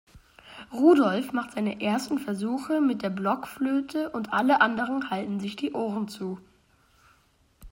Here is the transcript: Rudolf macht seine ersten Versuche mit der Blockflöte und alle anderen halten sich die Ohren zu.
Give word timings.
Rudolf 0.73 1.31
macht 1.31 1.51
seine 1.51 1.79
ersten 1.79 2.17
Versuche 2.17 2.81
mit 2.81 3.03
der 3.03 3.11
Blockflöte 3.11 4.09
und 4.09 4.33
alle 4.33 4.59
anderen 4.59 5.11
halten 5.11 5.39
sich 5.39 5.55
die 5.55 5.73
Ohren 5.73 6.07
zu. 6.07 6.39